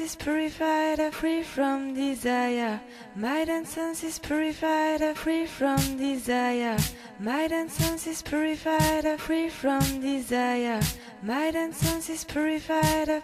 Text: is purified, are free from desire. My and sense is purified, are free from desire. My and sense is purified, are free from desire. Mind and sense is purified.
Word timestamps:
is 0.00 0.16
purified, 0.16 0.98
are 1.00 1.10
free 1.10 1.42
from 1.42 1.94
desire. 1.94 2.80
My 3.14 3.40
and 3.40 3.66
sense 3.66 4.02
is 4.02 4.18
purified, 4.18 5.02
are 5.02 5.14
free 5.14 5.46
from 5.46 5.98
desire. 5.98 6.78
My 7.18 7.42
and 7.42 7.70
sense 7.70 8.06
is 8.06 8.22
purified, 8.22 9.04
are 9.04 9.18
free 9.18 9.48
from 9.48 10.00
desire. 10.00 10.80
Mind 11.22 11.56
and 11.56 11.74
sense 11.74 12.08
is 12.08 12.24
purified. 12.24 13.22